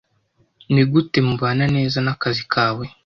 [0.73, 2.85] Nigute mubana neza nakazi kawe?